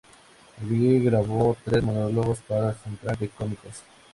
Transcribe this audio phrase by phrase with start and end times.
[0.59, 3.83] Allí grabó tres monólogos para Central de Cómicos.